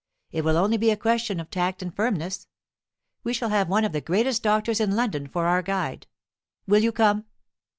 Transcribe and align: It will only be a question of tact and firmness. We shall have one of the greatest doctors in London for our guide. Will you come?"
It 0.31 0.43
will 0.43 0.57
only 0.57 0.77
be 0.77 0.89
a 0.89 0.97
question 0.97 1.39
of 1.39 1.51
tact 1.51 1.83
and 1.83 1.95
firmness. 1.95 2.47
We 3.23 3.33
shall 3.33 3.49
have 3.49 3.69
one 3.69 3.85
of 3.85 3.91
the 3.91 4.01
greatest 4.01 4.41
doctors 4.41 4.79
in 4.79 4.95
London 4.95 5.27
for 5.27 5.45
our 5.45 5.61
guide. 5.61 6.07
Will 6.65 6.81
you 6.81 6.91
come?" 6.91 7.25